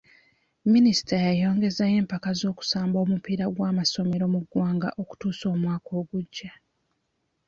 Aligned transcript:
Minisita 0.73 1.13
yayongezaayo 1.27 1.97
empaka 2.01 2.29
z'okusamba 2.39 2.97
omupiira 3.05 3.45
gw'amasomero 3.55 4.25
mu 4.33 4.39
ggwanga 4.43 4.89
okutuusa 5.01 5.45
omwaka 5.55 5.89
ogujja. 6.01 6.51